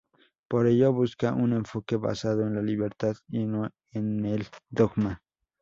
[0.47, 5.21] Por ello busca un enfoque basado en la libertad y no en el dogma.